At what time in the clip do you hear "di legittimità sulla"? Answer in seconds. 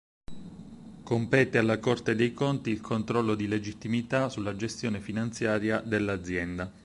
3.35-4.55